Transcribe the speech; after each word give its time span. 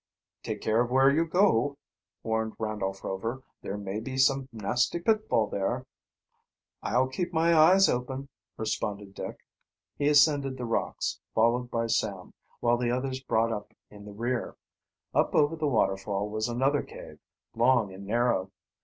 "Take 0.41 0.61
care 0.61 0.81
of 0.81 0.89
where 0.89 1.11
you 1.11 1.27
go," 1.27 1.77
warned 2.23 2.55
Randolph 2.57 3.03
Rover. 3.03 3.43
"There 3.61 3.77
may 3.77 3.99
be 3.99 4.17
some 4.17 4.49
nasty 4.51 4.97
pitfall 4.99 5.45
there." 5.45 5.85
"I'll 6.81 7.07
keep 7.07 7.31
my 7.31 7.53
eyes 7.53 7.87
open," 7.87 8.27
responded 8.57 9.13
Dick. 9.13 9.37
He 9.99 10.07
ascended 10.07 10.57
the 10.57 10.65
rocks, 10.65 11.19
followed 11.35 11.69
by 11.69 11.85
Sam, 11.85 12.33
while 12.61 12.77
the 12.77 12.89
others 12.89 13.19
brought 13.21 13.51
up 13.51 13.75
in 13.91 14.05
the 14.05 14.11
rear. 14.11 14.55
Up 15.13 15.35
over 15.35 15.55
the 15.55 15.67
waterfall 15.67 16.27
was 16.31 16.49
another 16.49 16.81
cave, 16.81 17.19
long 17.55 17.93
and 17.93 18.03
narrow. 18.07 18.49